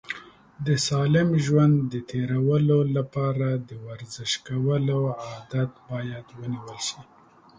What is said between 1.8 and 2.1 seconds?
د